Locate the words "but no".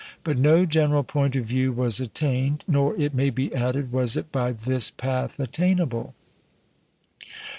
0.23-0.65